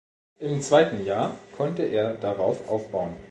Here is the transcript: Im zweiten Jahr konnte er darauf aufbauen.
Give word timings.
Im 0.39 0.59
zweiten 0.63 1.05
Jahr 1.05 1.37
konnte 1.55 1.83
er 1.83 2.15
darauf 2.15 2.67
aufbauen. 2.67 3.17